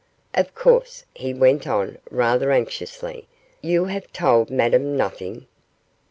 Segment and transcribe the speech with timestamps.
[0.33, 3.27] Of course,' he went on, rather anxiously,
[3.61, 5.45] 'you have told Madame nothing?